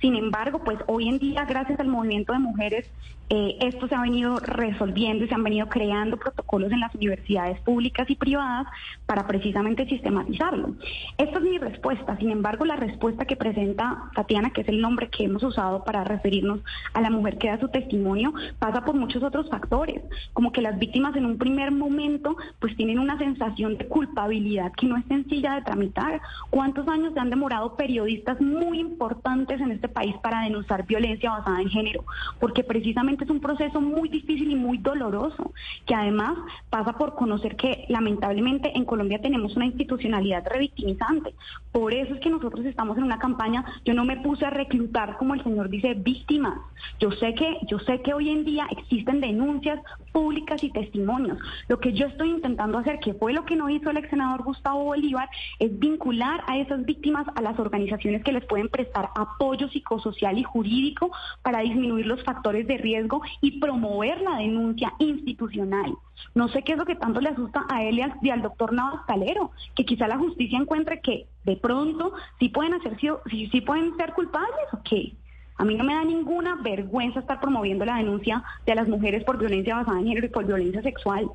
Sin 0.00 0.16
embargo, 0.16 0.62
pues 0.64 0.78
hoy 0.86 1.08
en 1.08 1.18
día, 1.18 1.44
gracias 1.44 1.80
al 1.80 1.88
movimiento 1.88 2.32
de 2.32 2.38
mujeres, 2.38 2.90
eh, 3.32 3.58
esto 3.60 3.86
se 3.86 3.94
ha 3.94 4.02
venido 4.02 4.40
resolviendo 4.40 5.24
y 5.24 5.28
se 5.28 5.34
han 5.34 5.44
venido 5.44 5.68
creando 5.68 6.16
protocolos 6.16 6.72
en 6.72 6.80
las 6.80 6.92
universidades 6.96 7.60
públicas 7.60 8.10
y 8.10 8.16
privadas 8.16 8.66
para 9.06 9.24
precisamente 9.28 9.86
sistematizarlo. 9.86 10.74
Esta 11.16 11.38
es 11.38 11.44
mi 11.44 11.56
respuesta. 11.58 12.16
Sin 12.16 12.30
embargo, 12.30 12.64
la 12.64 12.74
respuesta 12.74 13.26
que 13.26 13.36
presenta 13.36 14.10
Tatiana, 14.16 14.50
que 14.50 14.62
es 14.62 14.68
el 14.68 14.80
nombre 14.80 15.10
que 15.10 15.24
hemos 15.24 15.44
usado 15.44 15.84
para 15.84 16.02
referirnos 16.02 16.58
a 16.92 17.00
la 17.00 17.10
mujer 17.10 17.38
que 17.38 17.46
da 17.46 17.60
su 17.60 17.68
testimonio, 17.68 18.34
pasa 18.58 18.84
por 18.84 18.96
muchos 18.96 19.22
otros 19.22 19.48
factores, 19.48 20.02
como 20.32 20.50
que 20.50 20.60
las 20.60 20.76
víctimas 20.80 21.14
en 21.14 21.24
un 21.24 21.38
primer 21.38 21.70
momento 21.70 22.36
pues 22.58 22.76
tienen 22.76 22.98
una 22.98 23.16
sensación 23.16 23.78
de 23.78 23.86
culpabilidad 23.86 24.72
que 24.72 24.86
no 24.86 24.96
es 24.96 25.04
sencilla 25.06 25.54
de 25.54 25.62
tramitar. 25.62 26.20
¿Cuántos 26.50 26.88
años 26.88 27.14
se 27.14 27.20
han 27.20 27.30
demorado 27.30 27.76
periodistas 27.76 28.40
muy 28.40 28.80
importantes 28.80 29.59
en 29.60 29.72
este 29.72 29.88
país 29.88 30.16
para 30.22 30.42
denunciar 30.42 30.86
violencia 30.86 31.30
basada 31.30 31.60
en 31.60 31.68
género? 31.68 32.04
Porque 32.38 32.64
precisamente 32.64 33.24
es 33.24 33.30
un 33.30 33.40
proceso 33.40 33.80
muy 33.80 34.08
difícil 34.08 34.50
y 34.50 34.56
muy 34.56 34.78
doloroso, 34.78 35.52
que 35.86 35.94
además 35.94 36.38
pasa 36.68 36.92
por 36.94 37.14
conocer 37.14 37.56
que 37.56 37.84
lamentablemente 37.88 38.72
en 38.76 38.84
Colombia 38.84 39.20
tenemos 39.20 39.56
una 39.56 39.66
institucionalidad 39.66 40.46
revictimizante. 40.46 41.34
Por 41.72 41.94
eso 41.94 42.14
es 42.14 42.20
que 42.20 42.30
nosotros 42.30 42.64
estamos 42.64 42.96
en 42.98 43.04
una 43.04 43.18
campaña, 43.18 43.64
yo 43.84 43.94
no 43.94 44.04
me 44.04 44.16
puse 44.16 44.46
a 44.46 44.50
reclutar, 44.50 45.16
como 45.16 45.34
el 45.34 45.42
señor 45.42 45.68
dice, 45.68 45.94
víctimas. 45.94 46.58
Yo 46.98 47.10
sé 47.12 47.34
que, 47.34 47.58
yo 47.68 47.78
sé 47.80 48.00
que 48.02 48.14
hoy 48.14 48.30
en 48.30 48.44
día 48.44 48.66
existen 48.70 49.20
denuncias 49.20 49.80
públicas 50.12 50.62
y 50.64 50.70
testimonios. 50.70 51.38
Lo 51.68 51.78
que 51.78 51.92
yo 51.92 52.06
estoy 52.06 52.30
intentando 52.30 52.78
hacer, 52.78 52.98
que 53.00 53.14
fue 53.14 53.32
lo 53.32 53.44
que 53.44 53.56
no 53.56 53.68
hizo 53.68 53.90
el 53.90 53.98
ex 53.98 54.10
senador 54.10 54.42
Gustavo 54.42 54.84
Bolívar, 54.84 55.28
es 55.58 55.78
vincular 55.78 56.42
a 56.46 56.58
esas 56.58 56.84
víctimas 56.84 57.26
a 57.34 57.42
las 57.42 57.58
organizaciones 57.58 58.22
que 58.24 58.32
les 58.32 58.44
pueden 58.44 58.68
prestar 58.68 59.10
apoyo 59.14 59.39
psicosocial 59.70 60.38
y 60.38 60.42
jurídico 60.42 61.10
para 61.42 61.60
disminuir 61.60 62.06
los 62.06 62.22
factores 62.24 62.66
de 62.66 62.76
riesgo 62.76 63.22
y 63.40 63.58
promover 63.58 64.20
la 64.20 64.36
denuncia 64.36 64.92
institucional. 64.98 65.94
No 66.34 66.48
sé 66.48 66.62
qué 66.62 66.72
es 66.72 66.78
lo 66.78 66.84
que 66.84 66.94
tanto 66.94 67.20
le 67.20 67.30
asusta 67.30 67.64
a 67.68 67.82
él 67.82 68.00
y 68.22 68.30
al, 68.30 68.42
doctor 68.42 68.72
Navas 68.72 69.02
Calero, 69.06 69.50
que 69.74 69.84
quizá 69.84 70.06
la 70.08 70.18
justicia 70.18 70.58
encuentre 70.58 71.00
que 71.00 71.26
de 71.44 71.56
pronto 71.56 72.12
sí 72.38 72.50
pueden, 72.50 72.74
hacer, 72.74 72.98
sí, 73.00 73.48
sí 73.50 73.60
pueden 73.62 73.96
ser 73.96 74.12
culpables 74.12 74.66
o 74.72 74.82
qué. 74.82 75.14
A 75.56 75.64
mí 75.64 75.74
no 75.74 75.84
me 75.84 75.94
da 75.94 76.04
ninguna 76.04 76.56
vergüenza 76.62 77.20
estar 77.20 77.40
promoviendo 77.40 77.84
la 77.84 77.96
denuncia 77.96 78.42
de 78.66 78.74
las 78.74 78.88
mujeres 78.88 79.24
por 79.24 79.38
violencia 79.38 79.76
basada 79.76 79.98
en 80.00 80.06
género 80.06 80.26
y 80.26 80.30
por 80.30 80.46
violencia 80.46 80.82
sexual. 80.82 81.30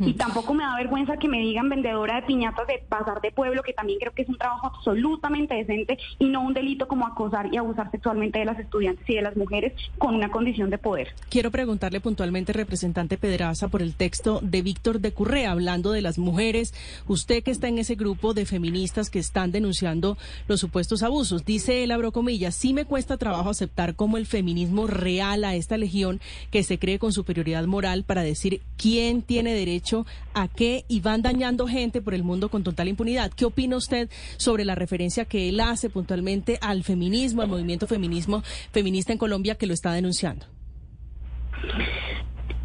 Y 0.00 0.12
mm. 0.12 0.16
tampoco 0.16 0.54
me 0.54 0.64
da 0.64 0.76
vergüenza 0.76 1.16
que 1.16 1.28
me 1.28 1.38
digan 1.38 1.68
vendedora 1.68 2.16
de 2.16 2.22
piñatas 2.22 2.66
de 2.66 2.82
bazar 2.88 3.20
de 3.20 3.30
pueblo, 3.30 3.62
que 3.62 3.72
también 3.72 3.98
creo 3.98 4.12
que 4.12 4.22
es 4.22 4.28
un 4.28 4.36
trabajo 4.36 4.66
absolutamente 4.66 5.54
decente 5.54 5.98
y 6.18 6.28
no 6.28 6.42
un 6.42 6.54
delito 6.54 6.88
como 6.88 7.06
acosar 7.06 7.52
y 7.52 7.56
abusar 7.56 7.90
sexualmente 7.90 8.38
de 8.40 8.44
las 8.44 8.58
estudiantes 8.58 9.08
y 9.08 9.14
de 9.14 9.22
las 9.22 9.36
mujeres 9.36 9.72
con 9.98 10.14
una 10.14 10.30
condición 10.30 10.70
de 10.70 10.78
poder. 10.78 11.14
Quiero 11.28 11.50
preguntarle 11.50 12.00
puntualmente, 12.00 12.52
representante 12.52 13.16
Pedraza, 13.16 13.68
por 13.68 13.82
el 13.82 13.94
texto 13.94 14.40
de 14.42 14.62
Víctor 14.62 15.00
de 15.00 15.12
Currea, 15.12 15.52
hablando 15.52 15.92
de 15.92 16.02
las 16.02 16.18
mujeres. 16.18 16.74
Usted 17.06 17.42
que 17.42 17.50
está 17.50 17.68
en 17.68 17.78
ese 17.78 17.94
grupo 17.94 18.34
de 18.34 18.46
feministas 18.46 19.10
que 19.10 19.18
están 19.18 19.52
denunciando 19.52 20.16
los 20.48 20.60
supuestos 20.60 21.02
abusos, 21.02 21.44
dice 21.44 21.84
él, 21.84 21.92
abro 21.92 22.12
comillas, 22.12 22.54
sí 22.54 22.72
me 22.72 22.84
cuesta 22.84 23.16
trabajo 23.16 23.50
aceptar 23.50 23.94
como 23.94 24.16
el 24.16 24.26
feminismo 24.26 24.86
real 24.86 25.44
a 25.44 25.54
esta 25.54 25.76
legión 25.76 26.20
que 26.50 26.62
se 26.62 26.78
cree 26.78 26.98
con 26.98 27.12
superioridad 27.12 27.64
moral 27.66 28.04
para 28.04 28.22
decir 28.22 28.60
quién 28.76 29.22
tiene 29.22 29.54
derecho 29.54 29.83
a 30.32 30.48
qué 30.48 30.84
y 30.88 31.00
van 31.00 31.22
dañando 31.22 31.66
gente 31.66 32.00
por 32.00 32.14
el 32.14 32.22
mundo 32.22 32.48
con 32.48 32.62
total 32.62 32.88
impunidad. 32.88 33.30
¿Qué 33.32 33.44
opina 33.44 33.76
usted 33.76 34.08
sobre 34.36 34.64
la 34.64 34.74
referencia 34.74 35.24
que 35.24 35.48
él 35.48 35.60
hace 35.60 35.90
puntualmente 35.90 36.58
al 36.60 36.84
feminismo, 36.84 37.42
al 37.42 37.48
movimiento 37.48 37.86
feminismo 37.86 38.42
feminista 38.72 39.12
en 39.12 39.18
Colombia 39.18 39.56
que 39.56 39.66
lo 39.66 39.74
está 39.74 39.92
denunciando? 39.92 40.46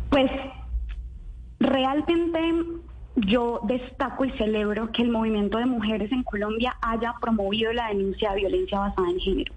Pues 0.10 0.32
realmente 1.60 2.40
yo 3.16 3.60
destaco 3.64 4.26
y 4.26 4.32
celebro 4.32 4.92
que 4.92 5.02
el 5.02 5.10
movimiento 5.10 5.58
de 5.58 5.66
mujeres 5.66 6.12
en 6.12 6.24
Colombia 6.24 6.76
haya 6.82 7.14
promovido 7.20 7.74
la 7.74 7.90
denuncia 7.90 8.32
de 8.32 8.38
violencia 8.38 8.80
basada 8.80 9.10
en 9.10 9.20
género. 9.20 9.54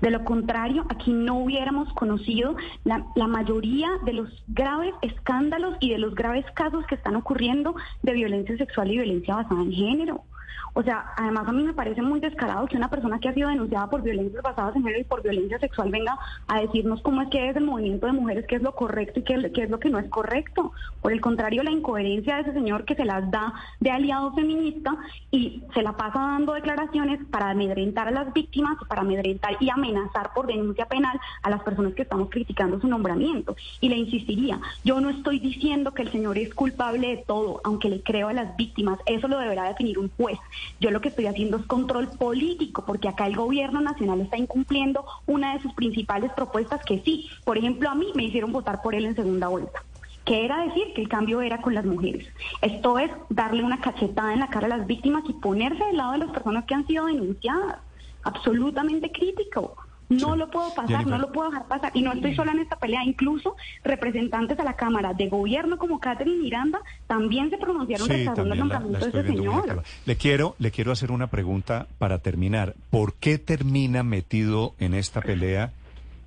De 0.00 0.10
lo 0.10 0.24
contrario, 0.24 0.84
aquí 0.88 1.12
no 1.12 1.38
hubiéramos 1.38 1.92
conocido 1.94 2.56
la, 2.84 3.06
la, 3.14 3.26
mayoría 3.26 3.88
de 4.04 4.12
los 4.12 4.44
graves 4.48 4.94
escándalos 5.02 5.76
y 5.80 5.90
de 5.90 5.98
los 5.98 6.14
graves 6.14 6.44
casos 6.54 6.86
que 6.86 6.94
están 6.94 7.16
ocurriendo 7.16 7.74
de 8.02 8.12
violencia 8.12 8.56
sexual 8.56 8.90
y 8.90 8.98
violencia 8.98 9.36
basada 9.36 9.62
en 9.62 9.72
género. 9.72 10.24
O 10.74 10.82
sea, 10.82 11.12
además 11.16 11.46
a 11.46 11.52
mí 11.52 11.62
me 11.62 11.72
parece 11.72 12.02
muy 12.02 12.20
descarado 12.20 12.66
que 12.66 12.76
una 12.76 12.90
persona 12.90 13.20
que 13.20 13.28
ha 13.28 13.34
sido 13.34 13.48
denunciada 13.48 13.88
por 13.88 14.02
violencias 14.02 14.42
basadas 14.42 14.74
en 14.74 14.82
género 14.82 15.00
y 15.00 15.04
por 15.04 15.22
violencia 15.22 15.58
sexual 15.60 15.90
venga 15.90 16.18
a 16.48 16.60
decirnos 16.60 17.00
cómo 17.02 17.22
es 17.22 17.28
que 17.28 17.48
es 17.48 17.56
el 17.56 17.64
movimiento 17.64 18.06
de 18.06 18.12
mujeres, 18.12 18.44
qué 18.48 18.56
es 18.56 18.62
lo 18.62 18.74
correcto 18.74 19.20
y 19.20 19.22
qué, 19.22 19.34
es 19.34 19.70
lo 19.70 19.78
que 19.78 19.90
no 19.90 19.98
es 19.98 20.08
correcto. 20.08 20.72
Por 21.00 21.12
el 21.12 21.20
contrario, 21.20 21.62
la 21.62 21.70
incoherencia 21.70 22.36
de 22.36 22.42
ese 22.42 22.52
señor 22.52 22.84
que 22.84 22.96
se 22.96 23.04
las 23.04 23.30
da 23.30 23.54
de 23.78 23.90
aliado 23.90 24.32
feminista 24.34 24.96
y 25.30 25.62
se 25.72 25.82
la 25.82 25.96
pasa 25.96 26.18
dando 26.18 26.54
declaraciones 26.54 27.20
para 27.30 27.50
amedrentar 27.50 28.08
a 28.08 28.10
las 28.10 28.32
víctimas, 28.32 28.76
para 28.88 29.02
amedrentar 29.02 29.56
y 29.60 29.70
amenazar 29.70 30.32
por 30.34 30.46
denuncia 30.46 30.86
penal 30.86 31.20
a 31.42 31.50
las 31.50 31.62
personas 31.62 31.94
que 31.94 32.02
estamos 32.02 32.30
criticando 32.30 32.80
su 32.80 32.88
nombramiento. 32.88 33.54
Y 33.80 33.88
le 33.88 33.96
insistiría, 33.96 34.60
yo 34.84 35.00
no 35.00 35.10
estoy 35.10 35.38
diciendo 35.38 35.94
que 35.94 36.02
el 36.02 36.10
señor 36.10 36.36
es 36.36 36.52
culpable 36.52 37.08
de 37.08 37.16
todo, 37.18 37.60
aunque 37.64 37.88
le 37.88 38.02
creo 38.02 38.28
a 38.28 38.32
las 38.32 38.56
víctimas, 38.56 38.98
eso 39.06 39.28
lo 39.28 39.38
deberá 39.38 39.64
definir 39.64 39.98
un 39.98 40.10
juez. 40.16 40.33
Yo 40.80 40.90
lo 40.90 41.00
que 41.00 41.08
estoy 41.08 41.26
haciendo 41.26 41.56
es 41.56 41.66
control 41.66 42.10
político, 42.10 42.84
porque 42.86 43.08
acá 43.08 43.26
el 43.26 43.36
gobierno 43.36 43.80
nacional 43.80 44.20
está 44.20 44.36
incumpliendo 44.36 45.04
una 45.26 45.54
de 45.54 45.62
sus 45.62 45.72
principales 45.74 46.32
propuestas 46.32 46.84
que 46.84 47.00
sí, 47.04 47.28
por 47.44 47.58
ejemplo, 47.58 47.90
a 47.90 47.94
mí 47.94 48.06
me 48.14 48.24
hicieron 48.24 48.52
votar 48.52 48.82
por 48.82 48.94
él 48.94 49.04
en 49.06 49.16
segunda 49.16 49.48
vuelta 49.48 49.82
que 50.24 50.44
era 50.44 50.64
decir 50.64 50.92
que 50.94 51.02
el 51.02 51.08
cambio 51.08 51.42
era 51.42 51.60
con 51.60 51.74
las 51.74 51.84
mujeres. 51.84 52.26
Esto 52.62 52.98
es 52.98 53.10
darle 53.28 53.62
una 53.62 53.80
cachetada 53.80 54.32
en 54.32 54.40
la 54.40 54.48
cara 54.48 54.66
a 54.66 54.78
las 54.78 54.86
víctimas 54.86 55.22
y 55.28 55.34
ponerse 55.34 55.84
del 55.84 55.98
lado 55.98 56.12
de 56.12 56.18
las 56.18 56.30
personas 56.30 56.64
que 56.64 56.74
han 56.74 56.86
sido 56.86 57.04
denunciadas. 57.06 57.80
Absolutamente 58.22 59.12
crítico. 59.12 59.76
No 60.20 60.36
lo 60.36 60.50
puedo 60.50 60.74
pasar, 60.74 61.06
no 61.06 61.18
lo 61.18 61.32
puedo 61.32 61.50
dejar 61.50 61.66
pasar. 61.66 61.90
Y 61.94 62.02
no 62.02 62.12
estoy 62.12 62.34
sola 62.34 62.52
en 62.52 62.60
esta 62.60 62.76
pelea. 62.76 63.04
Incluso 63.04 63.56
representantes 63.82 64.58
a 64.58 64.64
la 64.64 64.74
Cámara 64.74 65.12
de 65.14 65.28
Gobierno 65.28 65.78
como 65.78 66.00
Catherine 66.00 66.42
Miranda 66.42 66.80
también 67.06 67.50
se 67.50 67.58
pronunciaron 67.58 68.08
rechazando 68.08 68.54
el 68.54 68.60
nombramiento 68.60 68.98
de 68.98 69.20
ese 69.20 69.26
señor. 69.26 69.82
Le 70.06 70.16
quiero, 70.16 70.54
le 70.58 70.70
quiero 70.70 70.92
hacer 70.92 71.10
una 71.10 71.28
pregunta 71.28 71.86
para 71.98 72.18
terminar. 72.18 72.74
¿Por 72.90 73.14
qué 73.14 73.38
termina 73.38 74.02
metido 74.02 74.74
en 74.78 74.94
esta 74.94 75.20
pelea 75.20 75.72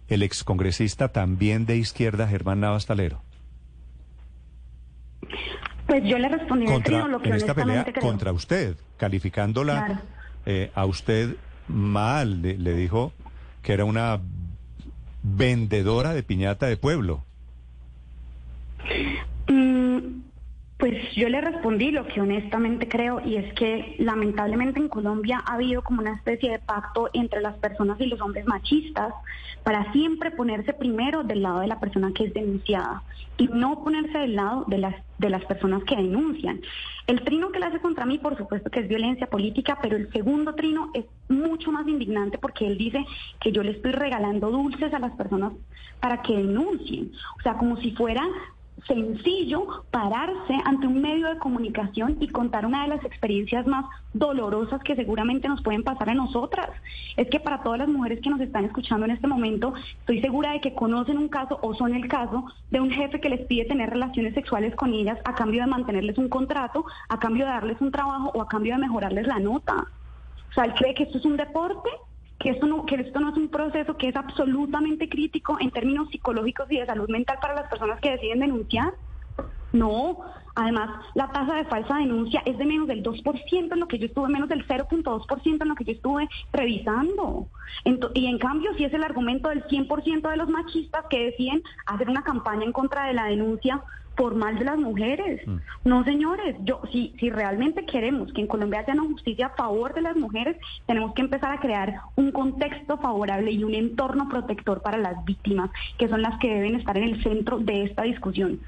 el 0.10 0.24
excongresista 0.24 1.10
también 1.10 1.65
de 1.65 1.77
izquierda, 1.77 2.27
Germán 2.27 2.62
Navas 2.62 2.86
Talero? 2.86 3.22
Pues 5.86 6.03
yo 6.03 6.17
le 6.17 6.27
respondí 6.27 6.65
contra, 6.65 7.08
lo 7.08 7.22
que 7.22 7.29
en 7.29 7.36
esta 7.36 7.53
pelea 7.53 7.86
contra 8.01 8.34
usted, 8.34 8.75
calificándola 8.98 10.01
eh, 10.46 10.70
a 10.75 10.86
usted 10.86 11.38
mal, 11.67 12.41
le 12.41 12.74
dijo 12.74 13.13
que 13.62 13.74
era 13.74 13.86
una 13.86 14.20
vendedora 15.24 16.14
de 16.14 16.24
piñata 16.24 16.68
de 16.68 16.78
pueblo. 16.78 17.24
Mm, 19.48 20.22
pues 20.77 20.93
yo 21.15 21.27
le 21.27 21.41
respondí 21.41 21.89
lo 21.89 22.07
que 22.07 22.22
honestamente 22.22 22.88
creo 22.88 23.19
y 23.25 23.38
es 23.38 23.51
que 23.55 23.96
lamentablemente 23.98 24.79
en 24.79 24.89
Colombia 24.89 25.43
ha 25.46 25.55
habido 25.55 25.81
como 25.81 26.01
una 26.01 26.13
especie 26.13 26.51
de 26.51 26.60
pacto 26.60 27.10
entre 27.13 27.41
las 27.41 27.55
personas 27.57 28.00
y 28.00 28.05
los 28.05 28.22
hombres 28.22 28.46
machistas 28.46 29.13
para 29.63 29.91
siempre 29.91 30.29
ponerse 30.29 30.74
primero 30.74 31.24
del 31.24 31.41
lado 31.41 31.62
de 31.62 31.67
la 31.67 31.79
persona 31.79 32.12
que 32.13 32.25
es 32.25 32.34
denunciada 32.34 33.01
y 33.38 33.48
no 33.48 33.84
ponerse 33.84 34.19
del 34.19 34.36
lado 34.36 34.65
de 34.67 34.77
las 34.77 34.96
de 35.17 35.29
las 35.29 35.43
personas 35.46 35.84
que 35.84 35.96
denuncian. 35.96 36.62
El 37.07 37.24
trino 37.24 37.51
que 37.51 37.60
le 37.60 37.65
hace 37.65 37.79
contra 37.79 38.05
mí, 38.05 38.19
por 38.19 38.38
supuesto 38.38 38.69
que 38.69 38.81
es 38.81 38.88
violencia 38.88 39.27
política, 39.27 39.79
pero 39.81 39.98
el 39.98 40.12
segundo 40.12 40.53
trino 40.53 40.91
es 40.93 41.05
mucho 41.27 41.72
más 41.72 41.88
indignante 41.88 42.38
porque 42.38 42.67
él 42.67 42.77
dice 42.77 43.03
que 43.39 43.51
yo 43.51 43.63
le 43.63 43.72
estoy 43.72 43.93
regalando 43.93 44.51
dulces 44.51 44.93
a 44.93 45.00
las 45.00 45.13
personas 45.13 45.53
para 46.00 46.22
que 46.22 46.36
denuncien. 46.36 47.12
O 47.39 47.41
sea, 47.41 47.57
como 47.57 47.77
si 47.77 47.91
fuera 47.91 48.24
sencillo 48.86 49.84
pararse 49.91 50.53
ante 50.65 50.88
un 50.88 51.01
medio 51.01 51.27
de 51.27 51.39
comunicación 51.39 52.17
y 52.19 52.27
contar 52.27 52.65
una 52.65 52.84
de 52.84 52.89
las 52.89 53.03
experiencias 53.03 53.65
más 53.65 53.86
dolorosas 54.13 54.81
que 54.84 54.96
seguramente 54.96 55.48
nos 55.48 55.62
pueden 55.62 55.84
pasar 55.84 56.10
a 56.10 56.13
nosotras. 56.13 56.69
Es 57.15 57.27
que 57.29 57.39
para 57.39 57.63
todas 57.63 57.79
las 57.79 57.88
mujeres 57.88 58.19
que 58.22 58.29
nos 58.29 58.39
están 58.39 58.65
escuchando 58.65 59.05
en 59.05 59.12
este 59.12 59.27
momento, 59.27 59.74
estoy 60.00 60.22
segura 60.22 60.51
de 60.51 60.62
que 60.62 60.74
conocen 60.74 61.17
un 61.17 61.29
caso 61.29 61.60
o 61.62 61.74
son 61.74 61.96
el 61.96 62.07
caso 62.07 62.46
de 62.69 62.79
un 62.79 62.91
jefe 62.91 63.19
que 63.19 63.29
les 63.29 63.46
pide 63.48 63.65
tener 63.65 63.89
relaciones 63.89 64.34
sexuales 64.34 64.75
con 64.75 64.93
ellas 64.93 65.17
a 65.25 65.34
cambio 65.34 65.62
de 65.62 65.67
mantenerles 65.67 66.17
un 66.17 66.29
contrato, 66.29 66.86
a 67.10 67.19
cambio 67.19 67.46
de 67.46 67.51
darles 67.51 67.81
un 67.81 67.91
trabajo 67.91 68.31
o 68.34 68.41
a 68.41 68.48
cambio 68.48 68.75
de 68.75 68.81
mejorarles 68.81 69.27
la 69.27 69.39
nota. 69.39 69.88
O 70.50 70.53
sea, 70.53 70.65
él 70.65 70.74
cree 70.74 70.93
que 70.93 71.03
esto 71.03 71.17
es 71.17 71.25
un 71.25 71.38
deporte 71.38 71.89
que 72.39 72.50
esto 72.51 72.65
no 72.67 72.86
que 72.86 72.96
esto 72.96 73.20
no 73.20 73.29
es 73.29 73.38
un 73.38 73.50
proceso 73.50 73.98
que 73.98 74.10
es 74.10 74.15
absolutamente 74.15 75.10
crítico 75.10 75.58
en 75.60 75.72
términos 75.72 76.10
psicológicos 76.10 76.72
y 76.72 76.77
de 76.77 76.86
salud 76.86 77.10
mental 77.10 77.38
para 77.41 77.56
las 77.56 77.70
personas 77.70 78.00
que 78.00 78.12
deciden 78.12 78.39
denunciar. 78.39 78.94
No, 79.74 80.20
además 80.56 80.89
la 81.13 81.29
tasa 81.32 81.56
de 81.56 81.65
falsa 81.65 81.98
denuncia 81.98 82.41
es 82.46 82.58
de 82.58 82.65
menos 82.65 82.88
del 82.88 83.03
2% 83.03 83.74
en 83.74 83.79
lo 83.79 83.88
que 83.88 84.00
yo 84.00 84.06
estuve, 84.06 84.29
menos 84.29 84.50
del 84.50 84.65
0.2% 84.65 85.62
en 85.62 85.67
lo 85.67 85.75
que 85.75 85.84
yo 85.84 85.91
estuve 85.91 86.29
revisando. 86.53 87.48
y 88.13 88.27
en 88.27 88.39
cambio, 88.39 88.74
si 88.75 88.86
es 88.86 88.94
el 88.94 89.03
argumento 89.03 89.50
del 89.50 89.63
100% 89.65 90.29
de 90.29 90.38
los 90.38 90.50
machistas 90.50 91.06
que 91.10 91.25
deciden 91.25 91.63
hacer 91.86 92.10
una 92.10 92.24
campaña 92.24 92.63
en 92.63 92.72
contra 92.72 93.08
de 93.08 93.13
la 93.13 93.25
denuncia, 93.25 93.84
por 94.17 94.36
mal 94.36 94.57
de 94.59 94.65
las 94.65 94.77
mujeres. 94.77 95.47
Mm. 95.47 95.57
No, 95.86 96.03
señores, 96.03 96.55
yo 96.63 96.81
si, 96.91 97.13
si 97.19 97.29
realmente 97.29 97.86
queremos 97.86 98.33
que 98.33 98.41
en 98.41 98.47
Colombia 98.47 98.79
haya 98.79 98.93
una 98.93 99.03
justicia 99.03 99.45
a 99.47 99.55
favor 99.55 99.93
de 99.93 100.01
las 100.01 100.17
mujeres, 100.17 100.57
tenemos 100.88 101.13
que 101.13 101.21
empezar 101.21 101.51
a 101.53 101.59
crear 101.59 102.01
un 102.15 102.31
contexto 102.31 102.97
favorable 102.97 103.51
y 103.51 103.63
un 103.63 103.75
entorno 103.75 104.27
protector 104.27 104.81
para 104.81 104.97
las 104.97 105.24
víctimas, 105.24 105.69
que 105.97 106.09
son 106.09 106.21
las 106.21 106.38
que 106.39 106.50
deben 106.50 106.75
estar 106.75 106.97
en 106.97 107.03
el 107.03 107.24
centro 107.24 107.59
de 107.59 107.83
esta 107.83 108.03
discusión. 108.03 108.59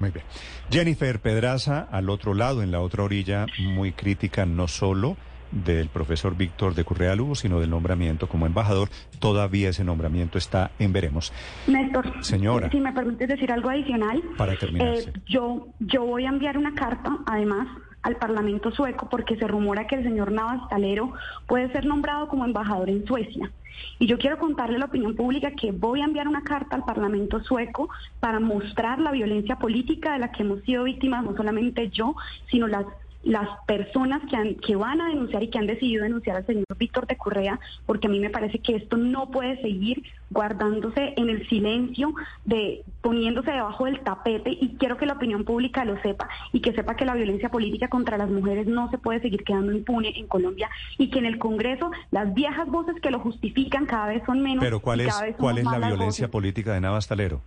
Muy 0.00 0.10
bien. 0.10 0.24
Jennifer 0.70 1.20
Pedraza, 1.20 1.88
al 1.90 2.10
otro 2.10 2.34
lado, 2.34 2.62
en 2.62 2.70
la 2.70 2.80
otra 2.80 3.04
orilla, 3.04 3.46
muy 3.58 3.92
crítica, 3.92 4.46
no 4.46 4.68
solo 4.68 5.16
del 5.50 5.88
profesor 5.88 6.36
Víctor 6.36 6.74
de 6.74 6.84
Currea 6.84 7.14
Lugo, 7.14 7.34
sino 7.34 7.60
del 7.60 7.70
nombramiento 7.70 8.28
como 8.28 8.46
embajador. 8.46 8.88
Todavía 9.18 9.70
ese 9.70 9.84
nombramiento 9.84 10.38
está 10.38 10.70
en 10.78 10.92
veremos. 10.92 11.32
Néstor, 11.66 12.24
señora, 12.24 12.70
si 12.70 12.80
me 12.80 12.92
permites 12.92 13.28
decir 13.28 13.52
algo 13.52 13.70
adicional, 13.70 14.22
para 14.36 14.56
terminar. 14.56 14.88
Eh, 14.88 15.12
yo, 15.26 15.68
yo 15.80 16.04
voy 16.04 16.24
a 16.24 16.28
enviar 16.28 16.58
una 16.58 16.74
carta, 16.74 17.18
además, 17.26 17.68
al 18.02 18.16
Parlamento 18.16 18.70
sueco 18.70 19.08
porque 19.08 19.36
se 19.36 19.46
rumora 19.46 19.86
que 19.86 19.96
el 19.96 20.04
señor 20.04 20.32
Navas 20.32 20.68
Talero 20.68 21.12
puede 21.46 21.70
ser 21.72 21.84
nombrado 21.84 22.28
como 22.28 22.44
embajador 22.44 22.88
en 22.88 23.06
Suecia. 23.06 23.50
Y 23.98 24.06
yo 24.06 24.18
quiero 24.18 24.38
contarle 24.38 24.76
a 24.76 24.78
la 24.80 24.84
opinión 24.86 25.14
pública 25.14 25.52
que 25.52 25.72
voy 25.72 26.00
a 26.00 26.04
enviar 26.04 26.26
una 26.26 26.42
carta 26.42 26.76
al 26.76 26.84
Parlamento 26.84 27.42
sueco 27.42 27.88
para 28.20 28.40
mostrar 28.40 28.98
la 28.98 29.12
violencia 29.12 29.56
política 29.56 30.12
de 30.12 30.18
la 30.18 30.32
que 30.32 30.42
hemos 30.42 30.62
sido 30.62 30.84
víctimas, 30.84 31.24
no 31.24 31.36
solamente 31.36 31.88
yo, 31.90 32.16
sino 32.50 32.66
las 32.66 32.86
las 33.22 33.48
personas 33.66 34.22
que, 34.30 34.36
han, 34.36 34.54
que 34.56 34.76
van 34.76 35.00
a 35.00 35.08
denunciar 35.08 35.42
y 35.42 35.48
que 35.48 35.58
han 35.58 35.66
decidido 35.66 36.04
denunciar 36.04 36.36
al 36.36 36.46
señor 36.46 36.64
Víctor 36.78 37.06
de 37.06 37.16
Correa, 37.16 37.58
porque 37.84 38.06
a 38.06 38.10
mí 38.10 38.20
me 38.20 38.30
parece 38.30 38.60
que 38.60 38.76
esto 38.76 38.96
no 38.96 39.30
puede 39.30 39.60
seguir 39.60 40.02
guardándose 40.30 41.14
en 41.16 41.28
el 41.30 41.48
silencio, 41.48 42.14
de 42.44 42.84
poniéndose 43.00 43.50
debajo 43.50 43.86
del 43.86 44.00
tapete 44.00 44.50
y 44.50 44.76
quiero 44.78 44.96
que 44.96 45.06
la 45.06 45.14
opinión 45.14 45.44
pública 45.44 45.84
lo 45.84 46.00
sepa 46.02 46.28
y 46.52 46.60
que 46.60 46.72
sepa 46.72 46.96
que 46.96 47.04
la 47.04 47.14
violencia 47.14 47.48
política 47.48 47.88
contra 47.88 48.18
las 48.18 48.30
mujeres 48.30 48.66
no 48.66 48.90
se 48.90 48.98
puede 48.98 49.20
seguir 49.20 49.44
quedando 49.44 49.72
impune 49.72 50.18
en 50.18 50.26
Colombia 50.26 50.68
y 50.98 51.10
que 51.10 51.18
en 51.18 51.26
el 51.26 51.38
Congreso 51.38 51.90
las 52.10 52.32
viejas 52.34 52.68
voces 52.68 52.96
que 53.00 53.10
lo 53.10 53.20
justifican 53.20 53.86
cada 53.86 54.08
vez 54.08 54.22
son 54.26 54.42
menos. 54.42 54.62
Pero 54.62 54.80
¿cuál 54.80 55.00
es, 55.00 55.14
cuál 55.38 55.58
es 55.58 55.64
la 55.64 55.78
violencia 55.78 56.30
política 56.30 56.72
de 56.72 56.80
Navastalero? 56.80 57.40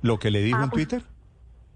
¿Lo 0.00 0.18
que 0.18 0.30
le 0.30 0.42
dijo 0.42 0.58
ah, 0.58 0.64
en 0.64 0.70
pues, 0.70 0.88
Twitter? 0.88 1.11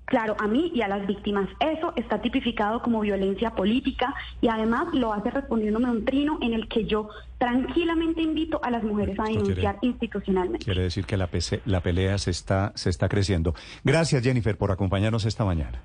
Claro, 0.06 0.36
a 0.38 0.46
mí 0.46 0.70
y 0.74 0.82
a 0.82 0.88
las 0.88 1.06
víctimas. 1.06 1.48
Eso 1.60 1.92
está 1.96 2.22
tipificado 2.22 2.80
como 2.80 3.00
violencia 3.00 3.50
política 3.50 4.14
y 4.40 4.48
además 4.48 4.86
lo 4.92 5.12
hace 5.12 5.30
respondiéndome 5.30 5.88
a 5.88 5.90
un 5.90 6.04
trino 6.04 6.38
en 6.40 6.54
el 6.54 6.68
que 6.68 6.84
yo 6.84 7.08
tranquilamente 7.38 8.22
invito 8.22 8.60
a 8.62 8.70
las 8.70 8.84
mujeres 8.84 9.18
a 9.18 9.24
denunciar 9.24 9.78
institucionalmente. 9.82 10.64
Quiere 10.64 10.82
decir 10.82 11.04
que 11.06 11.16
la, 11.16 11.28
la 11.64 11.80
pelea 11.80 12.18
se 12.18 12.30
está, 12.30 12.72
se 12.76 12.88
está 12.88 13.08
creciendo. 13.08 13.54
Gracias, 13.84 14.22
Jennifer, 14.22 14.56
por 14.56 14.70
acompañarnos 14.70 15.24
esta 15.24 15.44
mañana. 15.44 15.82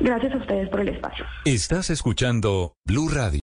Gracias 0.00 0.32
a 0.34 0.36
ustedes 0.36 0.68
por 0.68 0.80
el 0.80 0.88
espacio. 0.88 1.24
Estás 1.44 1.90
escuchando 1.90 2.74
Blue 2.84 3.08
Radio. 3.08 3.34